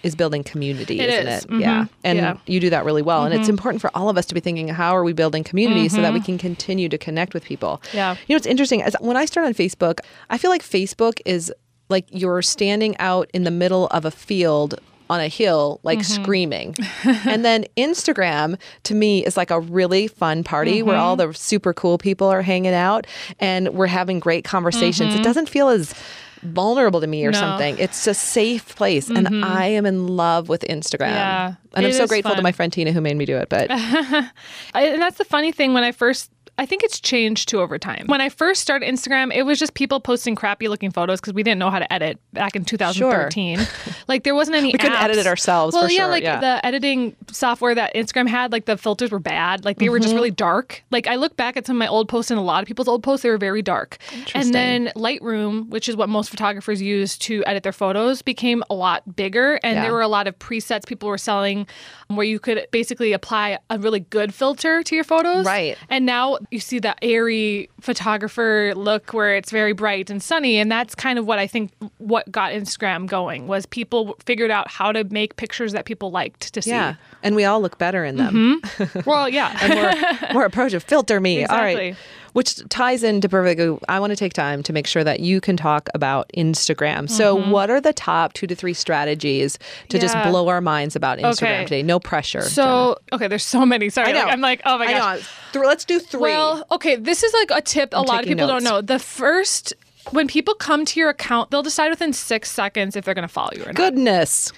[0.04, 1.44] is building community, It isn't is.
[1.46, 1.50] it?
[1.52, 1.62] Mhm.
[1.62, 1.86] Yeah.
[2.04, 2.34] And Yeah.
[2.34, 2.52] Mm-hmm.
[2.52, 3.26] you do that really well.
[3.26, 5.90] And it's important for all of us to be thinking, how are we building community
[5.90, 7.82] so that we can continue to connect with people?
[7.94, 8.16] Yeah.
[8.28, 8.82] You know, it's interesting.
[8.82, 11.52] As when I start on Facebook, I feel like Facebook is
[11.90, 14.76] like you're standing out in the middle of a field
[15.10, 16.22] on a hill, like Mm-hmm.
[16.24, 16.76] screaming.
[17.26, 21.32] and then Instagram to me is like a really fun party where all Mm-hmm.
[21.32, 23.08] the super cool people are hanging out
[23.40, 25.16] and we're having great conversations.
[25.16, 25.96] It doesn't feel as
[26.42, 27.42] vulnerable to me or Mm-hmm.
[27.42, 27.48] No.
[27.48, 27.60] Mm-hmm.
[27.60, 27.78] something.
[27.84, 29.10] It's a safe place.
[29.10, 31.10] And I am in love with Instagram.
[31.12, 33.50] Yeah, and I'm so grateful to my friend Tina who made me do it.
[33.50, 34.30] But I,
[34.76, 38.06] and that's the funny thing when I first I think it's changed too over time.
[38.08, 41.42] When I first started Instagram, it was just people posting crappy looking photos because we
[41.42, 43.60] didn't know how to edit back in 2013.
[44.08, 46.40] like there wasn't any We couldn't edit it ourselves, Well, yeah, sure, like yeah.
[46.40, 49.66] the editing software that Instagram had, like the filters were bad.
[49.66, 50.04] Like they were Mm-hmm.
[50.04, 50.84] just really dark.
[50.92, 52.88] Like I look back at some of my old posts and a lot of people's
[52.88, 53.98] old posts, they were very dark.
[54.36, 58.74] And then Lightroom, which is what most photographers use to edit their photos, became a
[58.74, 59.60] lot bigger.
[59.64, 59.84] And Yeah.
[59.84, 61.68] there were a lot of presets people were selling
[62.08, 65.46] where you could basically apply a really good filter to your photos.
[65.46, 65.78] Right.
[65.90, 70.58] And now you see the airy photographer look where it's very bright and sunny.
[70.58, 74.68] And that's kind of what I think what got Instagram going was people figured out
[74.70, 76.72] how to make pictures that people liked to see.
[76.72, 76.96] yeah.
[77.22, 78.62] And we all look better in them.
[78.64, 79.00] Mm-hmm.
[79.10, 79.58] Well, yeah.
[79.62, 81.38] and more, more approach of filter me.
[81.40, 81.88] All Exactly.
[81.90, 81.98] right.
[82.40, 83.78] Which ties into perfectly.
[83.90, 87.10] I want to take time to make sure that you can talk about Instagram.
[87.10, 90.30] So, what are the top two to three strategies to just Mm-hmm.
[90.32, 91.64] Blow our minds about Instagram Okay.
[91.66, 91.84] today?
[91.84, 92.40] No pressure.
[92.40, 92.50] Jenna.
[92.52, 93.90] so, okay, there's so many.
[93.90, 94.08] Sorry.
[94.10, 94.20] I know.
[94.24, 95.30] Like, I'm like, oh my gosh.
[95.54, 96.22] Th- let's do three.
[96.22, 98.64] Well, okay, this is like a tip a lot of people notes.
[98.64, 98.82] don't know.
[98.82, 99.74] The first
[100.12, 103.34] when people come to your account, they'll decide within six seconds if they're going to
[103.34, 103.76] follow you or not.
[103.76, 104.52] Goodness.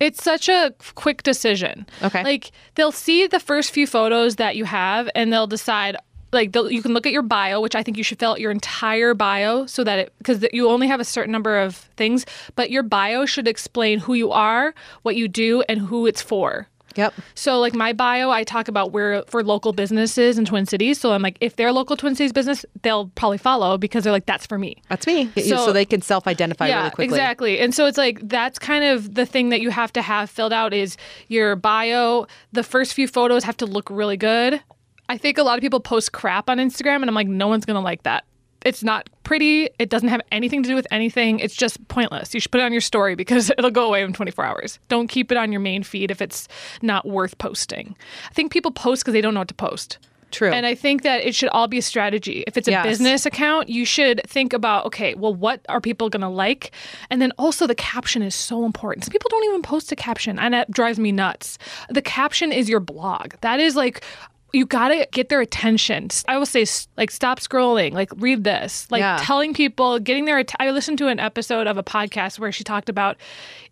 [0.00, 1.86] It's such a quick decision.
[2.02, 2.22] Okay.
[2.24, 5.96] Like they'll see the first few photos that you have and they'll decide
[6.32, 8.40] like they'll, you can look at your bio, which I think you should fill out
[8.40, 12.26] your entire bio so that it because you only have a certain number of things,
[12.54, 16.68] but your bio should explain who you are, what you do, and who it's for.
[16.96, 17.14] Yep.
[17.36, 20.98] So like my bio, I talk about where for local businesses in Twin Cities.
[20.98, 24.26] So I'm like, if they're local Twin Cities business, they'll probably follow because they're like,
[24.26, 24.82] that's for me.
[24.88, 25.30] That's me.
[25.36, 27.04] So, So- they can self-identify yeah, really quickly.
[27.04, 27.58] exactly.
[27.60, 30.52] And so it's like that's kind of the thing that you have to have filled
[30.52, 30.96] out is
[31.28, 32.26] your bio.
[32.52, 34.60] The first few photos have to look really good.
[35.08, 37.64] I think a lot of people post crap on Instagram, and I'm like, no one's
[37.64, 38.24] gonna like that.
[38.64, 39.68] It's not pretty.
[39.78, 41.38] It doesn't have anything to do with anything.
[41.38, 42.34] It's just pointless.
[42.34, 44.78] You should put it on your story because it'll go away in 24 hours.
[44.88, 46.48] Don't keep it on your main feed if it's
[46.82, 47.94] not worth posting.
[48.28, 49.98] I think people post because they don't know what to post.
[50.30, 50.50] True.
[50.50, 52.44] And I think that it should all be a strategy.
[52.46, 52.84] If it's a Yes.
[52.84, 56.72] business account, you should think about, okay, well, what are people going to like?
[57.08, 59.04] And then also the caption is so important.
[59.06, 61.56] Some people don't even post a caption, and that drives me nuts.
[61.88, 63.34] The caption is your blog.
[63.40, 64.04] That is like,
[64.52, 66.08] you got to get their attention.
[66.26, 66.64] I will say,
[66.96, 69.18] like, stop scrolling, like, read this, like, Yeah.
[69.20, 70.38] telling people, getting their.
[70.38, 73.16] att- I listened to an episode of a podcast where she talked about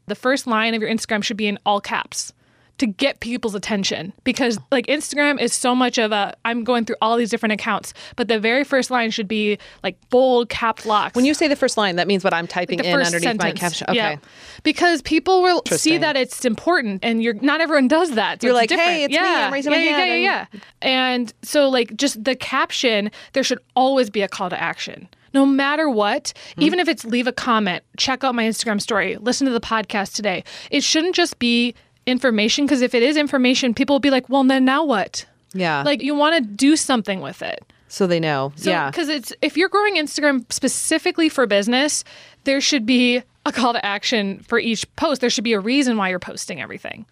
[0.06, 2.32] the first line of your Instagram should be in all caps
[2.78, 6.96] to get people's attention because like Instagram is so much of a I'm going through
[7.00, 11.14] all these different accounts, but the very first line should be like bold cap locks.
[11.14, 13.52] when you say the first line, that means what I'm typing the in underneath my
[13.52, 13.86] caption.
[13.88, 13.96] Okay.
[13.96, 14.16] Yeah.
[14.62, 18.40] Because people will see that it's important and you're not everyone does that.
[18.42, 19.12] So You're like, "Hey, different.
[19.12, 19.28] it's me.
[19.28, 20.60] I'm raising yeah, my yeah, hand," Yeah, yeah, yeah.
[20.82, 25.08] And so like just the caption, there should always be a call to action.
[25.34, 26.62] No matter what, Hmm.
[26.62, 30.14] even if it's leave a comment, check out my Instagram story, listen to the podcast
[30.14, 30.44] today.
[30.70, 31.74] It shouldn't just be
[32.06, 35.26] information because if it is information, people will be like, well, then now what?
[35.52, 35.82] Yeah.
[35.82, 37.64] Like you want to do something with it.
[37.88, 38.52] so they know.
[38.56, 38.90] So, yeah.
[38.90, 42.04] Because it's if you're growing Instagram specifically for business,
[42.44, 45.20] there should be a call to action for each post.
[45.20, 47.06] There should be a reason why you're posting everything.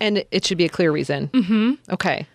[0.00, 1.28] And it should be a clear reason.
[1.28, 1.72] Mm-hmm.
[1.92, 2.26] Okay.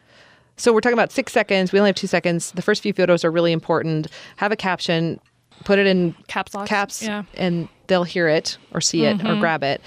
[0.57, 1.71] So we're talking about six seconds.
[1.71, 2.51] We only have two seconds.
[2.51, 4.07] The first few photos are really important.
[4.35, 5.19] Have a caption,
[5.63, 7.21] put it in Caps locks, caps, yeah.
[7.21, 7.35] Mm-hmm.
[7.37, 9.81] and they'll hear it or see it or grab it.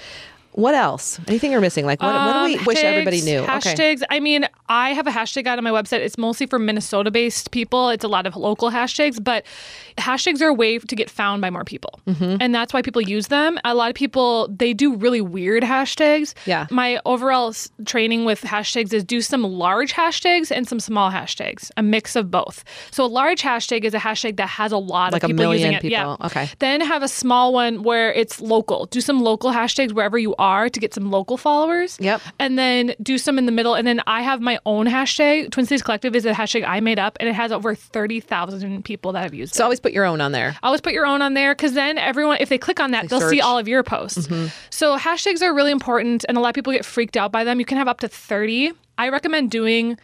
[0.57, 1.19] What else?
[1.27, 1.85] Anything you're missing?
[1.85, 3.39] Like what, what do we Um, wish everybody hashtags- knew?
[3.41, 3.53] Okay.
[3.53, 4.01] Hashtags.
[4.09, 5.99] I mean, I have a hashtag out on my website.
[5.99, 7.89] It's mostly for Minnesota based people.
[7.89, 9.45] It's a lot of local hashtags, but
[9.97, 11.99] hashtags are a way to get found by more people.
[12.07, 12.37] Mm-hmm.
[12.39, 13.57] And that's why people use them.
[13.63, 16.33] A lot of people, they do really weird hashtags.
[16.45, 16.67] Yeah.
[16.69, 17.53] My overall
[17.85, 22.29] training with hashtags is do some large hashtags and some small hashtags, a mix of
[22.29, 22.63] both.
[22.91, 25.71] So a large hashtag is a hashtag that has a lot Like of people using
[25.71, 25.91] million it.
[25.91, 26.15] Yeah.
[26.25, 26.49] Okay.
[26.59, 28.85] Then have a small one where it's local.
[28.87, 31.97] Do some local hashtags wherever you are to get some local followers.
[31.99, 32.21] Yep.
[32.39, 33.73] And then do some in the middle.
[33.73, 35.51] And then I have my own hashtag.
[35.51, 38.83] Twin Cities Collective is a hashtag I made up, and it has over thirty thousand
[38.85, 39.57] people that have used So it.
[39.57, 40.55] So always put your own on there.
[40.63, 43.07] Always put your own on there because then everyone, if they click on that, They
[43.07, 43.37] they'll see.
[43.39, 43.47] Mm-hmm.
[43.47, 44.27] all of your posts.
[44.69, 47.59] So hashtags are really important, and a lot of people get freaked out by them.
[47.59, 48.71] You can have up to 30.
[48.97, 49.97] I recommend doing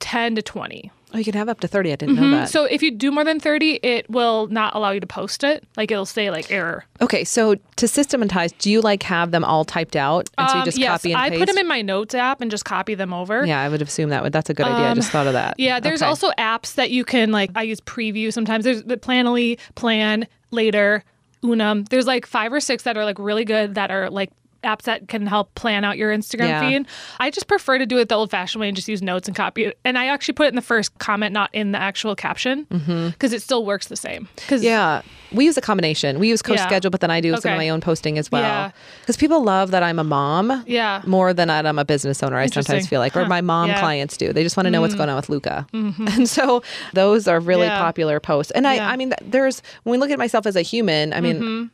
[0.00, 0.90] 10 to 20.
[1.12, 1.92] Oh, you can have up to 30.
[1.92, 2.48] I didn't know that.
[2.50, 5.64] So if you do more than 30, it will not allow you to post it.
[5.76, 6.84] Like it'll say like error.
[7.00, 7.24] okay.
[7.24, 10.30] So to systematize, do you like have them all typed out?
[10.38, 11.34] And so you Um, just yes, copy and paste?
[11.34, 13.44] I put them in my notes app and just copy them over.
[13.44, 14.32] Yeah, I would assume that would.
[14.32, 14.90] That's a good idea.
[14.90, 15.48] I just thought of that.
[15.50, 16.08] Um, Yeah, there's Okay.
[16.08, 17.50] also apps that you can like.
[17.56, 18.64] I use Preview sometimes.
[18.64, 21.02] There's the Planoly, Plan, Later,
[21.42, 21.84] Unum.
[21.90, 24.30] There's like five or six that are like really good that are like
[24.62, 26.60] apps that can help plan out your Instagram Yeah.
[26.68, 26.86] feed.
[27.18, 29.64] I just prefer to do it the old-fashioned way and just use notes and copy
[29.64, 29.78] it.
[29.84, 33.32] And I actually put it in the first comment, not in the actual caption, because
[33.32, 34.28] it still works the same.
[34.36, 34.66] Because Mm-hmm.
[34.66, 36.18] Yeah, we use a combination.
[36.18, 36.56] We use Yeah.
[36.68, 38.42] CoSchedule, but then I do some of my own posting as well.
[38.42, 38.70] Yeah.
[39.00, 40.64] Because people love that I'm a mom.
[40.66, 41.02] Yeah.
[41.06, 42.36] More than that I'm a business owner.
[42.36, 43.74] I sometimes feel like, or my mom Yeah.
[43.74, 43.76] Mm.
[43.76, 43.84] Mm-hmm.
[43.84, 44.32] clients do.
[44.32, 45.66] They just want to know what's going on with Luca.
[45.72, 47.78] And so those are really Yeah.
[47.78, 48.50] popular posts.
[48.52, 48.88] And I, Yeah.
[48.90, 51.12] I mean, there's when we look at myself as a human.
[51.12, 51.70] I mean.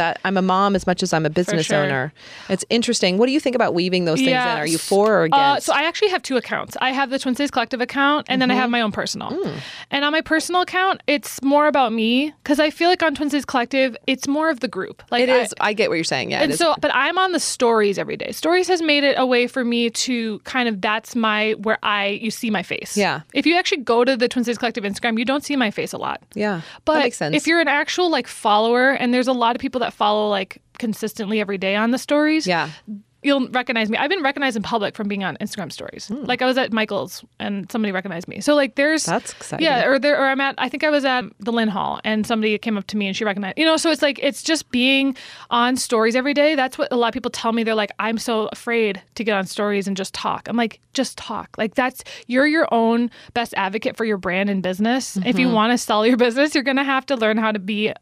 [0.00, 1.74] That I'm a mom as much as I'm a business Mm-hmm.
[1.74, 1.84] sure.
[1.84, 2.12] owner.
[2.48, 3.18] It's interesting.
[3.18, 4.36] What do you think about weaving those things in?
[4.62, 5.66] Are you for or Uh, against?
[5.66, 6.76] so I actually have two accounts.
[6.80, 8.60] I have the Twin Cities Collective account, and then I Mm-hmm.
[8.62, 9.30] have my own personal.
[9.30, 9.54] Mm.
[9.90, 13.28] And on my personal account, it's more about me because I feel like on Twin
[13.30, 15.02] Cities Collective, it's more of the group.
[15.10, 16.30] Like it I- I, get what you're saying.
[16.30, 16.42] Yeah.
[16.42, 18.30] and so, but I'm on the stories every day.
[18.32, 22.18] Stories has made it a way for me to kind of that's my where I
[22.24, 22.96] you see my face.
[22.96, 23.20] Yeah.
[23.34, 25.92] If you actually go to the Twin Cities Collective Instagram, you don't see my face
[25.92, 26.22] a lot.
[26.34, 26.62] yeah.
[26.86, 27.34] But that makes sense.
[27.36, 30.62] if you're an actual like follower, and there's a lot of people that follow like
[30.78, 32.70] consistently every day on the stories, yeah.
[33.22, 33.98] you'll recognize me.
[33.98, 36.08] I've been recognized in public from being on Instagram stories.
[36.08, 36.24] Hmm.
[36.24, 38.40] Like I was at Michael's and somebody recognized me.
[38.40, 39.64] So like there's That's exciting.
[39.64, 42.26] Yeah, or there or I'm at I think I was at the Lynn Hall and
[42.26, 44.70] somebody came up to me and she recognized you know, so it's like it's just
[44.70, 45.14] being
[45.50, 46.54] on stories every day.
[46.54, 47.62] That's what a lot of people tell me.
[47.62, 50.48] They're like, I'm so afraid to get on stories and just talk.
[50.48, 51.50] I'm like, just talk.
[51.58, 55.18] Like that's you're your own best advocate for your brand and business.
[55.18, 55.38] If Mm-hmm.
[55.40, 57.92] you want to sell your business, you're gonna have to learn how to be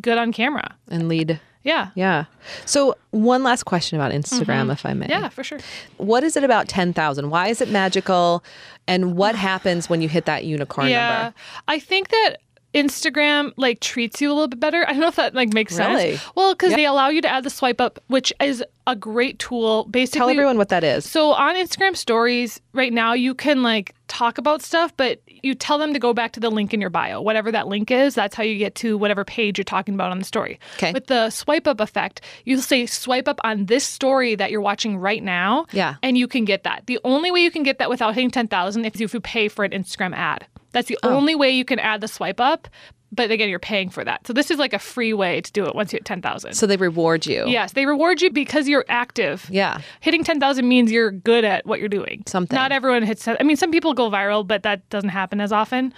[0.00, 0.74] good on camera.
[0.90, 1.40] and lead.
[1.64, 1.90] Yeah.
[1.94, 2.24] Yeah.
[2.64, 5.06] So one last question about Instagram, if I may.
[5.06, 5.22] Mm-hmm.
[5.22, 5.58] Yeah, for sure.
[5.98, 7.30] What is it about 10,000?
[7.30, 8.42] Why is it magical?
[8.86, 11.34] And what happens when you hit that unicorn yeah, number?
[11.66, 12.36] I think that
[12.74, 14.84] Instagram like treats you a little bit better.
[14.88, 16.16] I don't know if that like makes Really?
[16.16, 16.30] sense.
[16.34, 19.84] Well, because they allow you to add the swipe up, which is a great tool.
[19.84, 21.08] Basically, Tell everyone what that is.
[21.08, 25.78] So on Instagram stories right now, you can like talk about stuff, but you tell
[25.78, 28.14] them to go back to the link in your bio, whatever that link is.
[28.14, 30.58] That's how you get to whatever page you're talking about on the story.
[30.76, 30.92] Okay.
[30.92, 34.96] With the swipe up effect, you'll say swipe up on this story that you're watching
[34.98, 35.66] right now.
[35.72, 35.96] Yeah.
[36.02, 36.86] And you can get that.
[36.86, 39.64] The only way you can get that without hitting 10,000 is if you pay for
[39.64, 40.46] an Instagram ad.
[40.72, 41.10] That's the oh.
[41.10, 42.68] only way you can add the swipe up.
[43.10, 44.26] But again, you're paying for that.
[44.26, 46.52] So this is like a free way to do it once you hit 10,000.
[46.54, 47.44] So they reward you.
[47.48, 49.46] Yes, they reward you because you're active.
[49.50, 49.80] Yeah.
[50.00, 52.22] Hitting 10,000 means you're good at what you're doing.
[52.26, 52.54] Something.
[52.54, 53.38] Not everyone hits 10.
[53.40, 55.94] I mean, some people go viral, but that doesn't happen as often.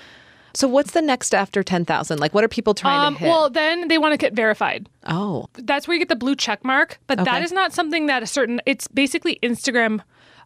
[0.54, 2.18] So what's the next after 10,000?
[2.20, 3.28] Like what are people trying Um, to hit?
[3.28, 4.88] well, then they want to get verified.
[5.06, 5.46] oh.
[5.54, 7.30] That's where you get the blue check mark, but Okay.
[7.30, 10.00] that is not something that a certain it's basically Instagram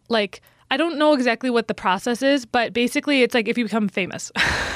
[0.09, 0.41] like
[0.75, 3.87] I don't know exactly what the process is, but basically it's like if you become
[3.87, 4.29] famous.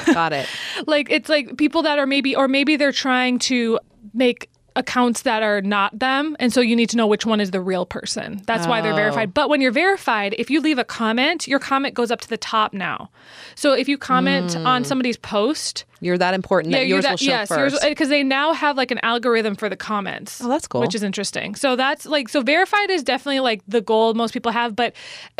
[0.06, 0.48] Got it.
[0.86, 3.78] like it's like people that are maybe or maybe they're trying to
[4.14, 4.48] make
[4.80, 7.60] accounts that are not them and so you need to know which one is the
[7.60, 8.42] real person.
[8.46, 8.96] That's why they're Oh.
[8.96, 12.28] verified but when you're verified if you leave a comment your comment goes up to
[12.28, 13.10] the top now.
[13.54, 14.66] So if you comment hmm.
[14.66, 17.82] on somebody's post You're that important that you're yours that- will show yes first.
[17.88, 20.80] because they now have like an algorithm for the comments Oh, that's cool.
[20.80, 21.54] which is interesting.
[21.54, 24.94] So that's like so verified is definitely like the goal most people have but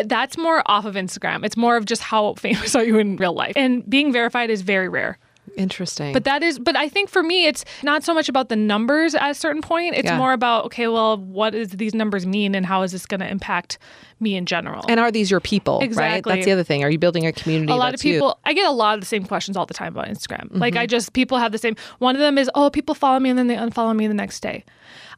[0.05, 1.44] that's more off of instagram.
[1.44, 3.55] It's more of just how famous are you in real life.
[3.57, 5.18] And being verified is very rare
[5.57, 6.13] Interesting.
[6.13, 9.15] but that is, but I think for me, it's not so much about the numbers
[9.15, 9.95] at a certain point.
[9.97, 10.17] It's Yeah.
[10.19, 13.29] more about, okay, well, what does these numbers mean and how is this going to
[13.29, 13.79] impact
[14.21, 14.85] me in general?
[14.89, 15.79] and are these your people?
[15.79, 15.85] Right.
[15.87, 16.35] Exactly.
[16.35, 16.83] That's the other thing.
[16.85, 17.73] Are you building a community?
[17.73, 18.15] a lot of that's you?
[18.15, 20.49] people, I get a lot of the same questions all the time about Instagram.
[20.51, 20.83] Like, Mm-hmm.
[20.83, 23.39] I just, people have the same, one of them is, oh, people follow me and
[23.39, 24.65] then they unfollow me the next day.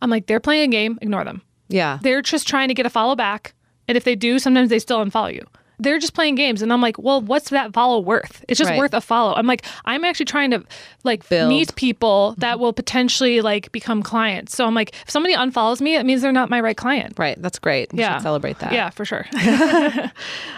[0.00, 1.42] I'm like, they're playing a game, ignore them.
[1.68, 1.98] Yeah.
[2.02, 3.54] They're just trying to get a follow back.
[3.88, 5.44] And if they do, sometimes they still unfollow you.
[5.82, 6.62] They're just playing games.
[6.62, 8.44] And I'm like, well, what's that follow worth?
[8.48, 8.78] It's just Right.
[8.78, 9.34] worth a follow.
[9.34, 10.62] I'm like, I'm actually trying to
[11.04, 11.48] like Build.
[11.48, 14.54] meet people that will potentially like become clients.
[14.56, 17.18] So I'm like, if somebody unfollows me, it means they're not my right client.
[17.18, 17.40] Right.
[17.40, 17.92] That's great.
[17.92, 18.14] We Yeah.
[18.14, 18.72] should celebrate that.
[18.72, 19.26] Yeah, for sure.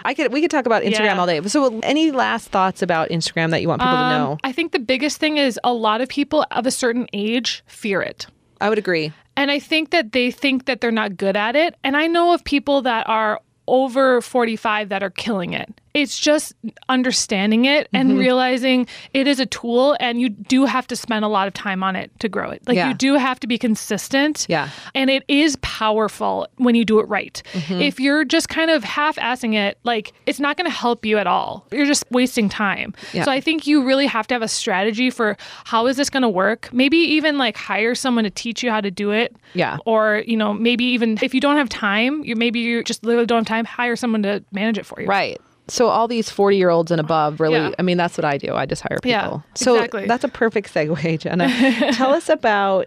[0.05, 1.19] I could we could talk about Instagram Yeah.
[1.21, 1.41] all day.
[1.43, 4.33] So any last thoughts about Instagram that you want people to know?
[4.33, 7.63] Um, I think the biggest thing is a lot of people of a certain age
[7.67, 8.27] fear it.
[8.61, 9.13] I would agree.
[9.37, 11.75] And I think that they think that they're not good at it.
[11.83, 15.81] And I know of people that are over 45 that are killing it.
[15.95, 16.53] It's just
[16.89, 17.97] understanding it Mm-hmm.
[17.97, 21.55] and realizing it is a tool and you do have to spend a lot of
[21.55, 22.63] time on it to grow it.
[22.67, 22.89] Like Yeah.
[22.89, 24.47] you do have to be consistent.
[24.49, 24.71] Yeah.
[24.95, 27.43] And it is powerful when you do it right.
[27.53, 27.81] Mm-hmm.
[27.81, 31.19] If you're just kind of half assing it, like it's not going to help you
[31.19, 31.67] at all.
[31.71, 32.95] You're just wasting time.
[33.13, 33.25] Yeah.
[33.25, 36.23] So I think you really have to have a strategy for how is this going
[36.23, 36.69] to work?
[36.73, 39.37] Maybe even like hire someone to teach you how to do it.
[39.55, 39.79] Yeah.
[39.85, 43.27] Or, you know, maybe even if you don't have time, you maybe you just literally
[43.27, 45.07] don't have time, hire someone to manage it for you.
[45.07, 45.41] Right.
[45.69, 47.71] So all these 40 year olds and above really Yeah.
[47.79, 48.55] I mean that's what I do.
[48.55, 49.11] I just hire people.
[49.11, 50.07] Yeah, so exactly.
[50.07, 51.49] that's a perfect segue, Jenna.
[51.95, 52.87] Tell us about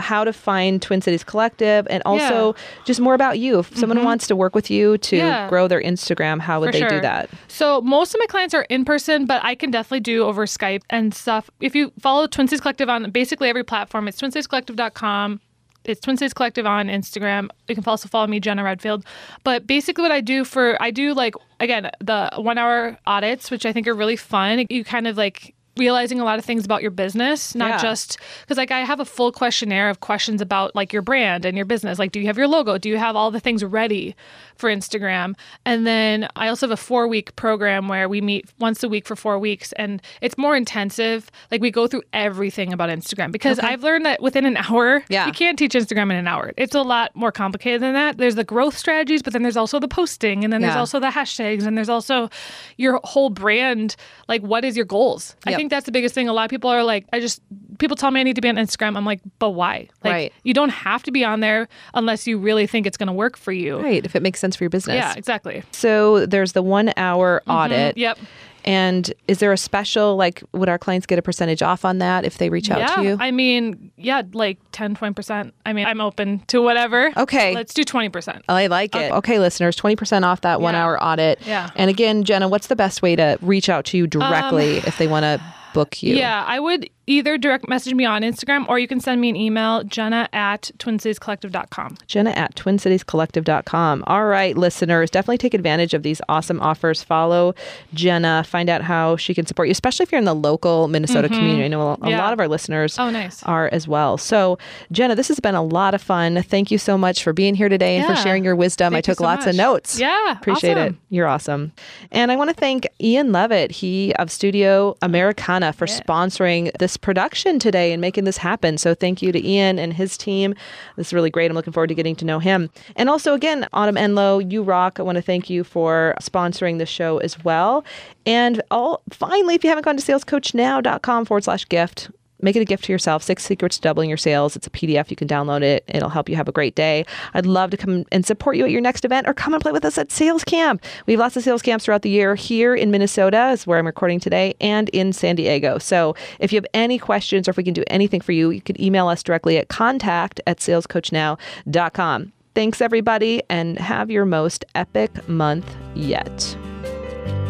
[0.00, 3.60] how to find Twin Cities Collective and also just more about you.
[3.60, 5.26] If someone wants to work with you to Mm-hmm.
[5.26, 5.48] Yeah.
[5.48, 7.30] grow their Instagram, how would For they do that?
[7.46, 10.82] So most of my clients are in person, but I can definitely do over Skype
[10.90, 11.48] and stuff.
[11.60, 15.40] If you follow Twin Cities Collective on basically every platform, it's twincitiescollective.com.
[15.84, 17.48] It's Twin Cities Collective on Instagram.
[17.68, 19.04] You can also follow me, Jenna Redfield.
[19.44, 23.66] But basically, what I do for I do like again the one hour audits, which
[23.66, 24.66] I think are really fun.
[24.70, 27.78] You kind of like realizing a lot of things about your business, not Yeah.
[27.78, 31.56] just because like I have a full questionnaire of questions about like your brand and
[31.56, 31.98] your business.
[31.98, 32.76] Like, do you have your logo?
[32.76, 34.14] Do you have all the things ready
[34.56, 35.34] for Instagram?
[35.64, 39.06] And then I also have a four week program where we meet once a week
[39.06, 41.30] for four weeks, and it's more intensive.
[41.50, 45.26] Like we go through everything about Instagram because I've learned that within an hour, Yeah.
[45.26, 46.52] you can't teach Instagram in an hour.
[46.56, 48.18] It's a lot more complicated than that.
[48.18, 51.08] There's the growth strategies, but then there's also the posting, and then there's also the
[51.08, 52.28] hashtags, and there's also
[52.76, 53.96] your whole brand.
[54.28, 55.36] Like, what is your goals?
[55.46, 56.28] I think that's the biggest thing.
[56.28, 57.40] A lot of people are like, I just
[57.82, 58.96] people tell me I need to be on Instagram.
[58.96, 59.88] I'm like, but why?
[60.04, 60.32] Like, Right.
[60.44, 63.36] you don't have to be on there unless you really think it's going to work
[63.36, 63.80] for you.
[63.80, 64.94] Right, if it makes sense for your business.
[64.94, 65.64] Yeah, exactly.
[65.72, 67.98] So there's the one hour audit.
[67.98, 68.18] Yep.
[68.64, 72.24] And is there a special, like, would our clients get a percentage off on that
[72.24, 72.94] if they reach out yeah.
[72.94, 73.16] to you?
[73.18, 75.50] I mean, yeah, like 10, 20%.
[75.66, 77.10] I mean, I'm open to whatever.
[77.16, 77.56] Okay.
[77.56, 78.42] Let's do 20%.
[78.48, 79.10] I like it.
[79.10, 81.40] Okay, listeners, 20% off that one hour audit.
[81.44, 81.64] Yeah.
[81.64, 84.96] Um, And again, Jenna, what's the best way to reach out to you directly if
[84.96, 85.40] they want to
[85.74, 86.14] book you?
[86.14, 89.36] Yeah, I would either direct message me on Instagram or you can send me an
[89.36, 91.98] email, jenna at twincitiescollective.com.
[92.06, 94.04] Jenna at twincitiescollective.com.
[94.06, 97.02] All right, listeners, definitely take advantage of these awesome offers.
[97.02, 97.54] Follow
[97.94, 101.28] Jenna, find out how she can support you, especially if you're in the local Minnesota
[101.28, 101.36] mm-hmm.
[101.38, 101.64] community.
[101.64, 102.18] I know a, Yeah.
[102.22, 103.42] lot of our listeners Oh, nice.
[103.44, 104.16] are as well.
[104.18, 104.58] So,
[104.92, 106.42] Jenna, this has been a lot of fun.
[106.42, 108.92] Thank you so much for being here today and for sharing your wisdom.
[108.94, 109.98] I Thank you took so lots of notes.
[109.98, 110.94] Yeah, Appreciate it.
[111.10, 111.72] You're awesome.
[112.10, 117.58] And I want to thank Ian Levitt, he of Studio Americana, for sponsoring this production
[117.58, 118.76] today and making this happen.
[118.76, 120.54] So thank you to Ian and his team.
[120.96, 121.50] This is really great.
[121.50, 122.68] I'm looking forward to getting to know him.
[122.96, 125.00] And also, again, Autumn Enloe, you rock.
[125.00, 127.82] I want to thank you for sponsoring the show as well.
[128.26, 132.10] And all, finally, if you haven't gone to salescoachnow.com forward slash gift,
[132.42, 133.22] Make it a gift to yourself.
[133.22, 134.56] Six Secrets to Doubling Your Sales.
[134.56, 135.10] It's a PDF.
[135.10, 135.84] You can download it.
[135.88, 137.06] It'll help you have a great day.
[137.34, 139.72] I'd love to come and support you at your next event or come and play
[139.72, 140.84] with us at Sales Camp.
[141.06, 143.86] We have lots of sales camps throughout the year here in Minnesota, is where I'm
[143.86, 145.78] recording today, and in San Diego.
[145.78, 148.60] So if you have any questions or if we can do anything for you, you
[148.60, 152.32] can email us directly at contact at salescoachnow.com.
[152.54, 156.56] Thanks, everybody, and have your most epic month yet.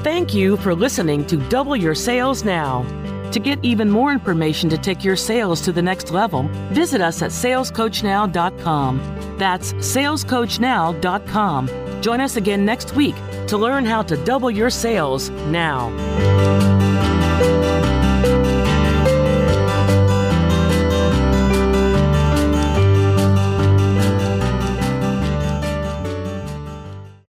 [0.03, 2.85] Thank you for listening to Double Your Sales Now.
[3.33, 7.23] To get even more information to take your sales to the next level, visit us
[7.23, 9.39] at salescoachnow.com.
[9.39, 12.03] That's salescoachnow.com.
[12.03, 13.15] Join us again next week
[13.47, 15.89] to learn how to double your sales now.